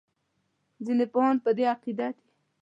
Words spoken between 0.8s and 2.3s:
ځینې پوهان په دې عقیده دي.